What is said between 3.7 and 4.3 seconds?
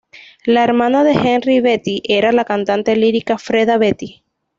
Betti.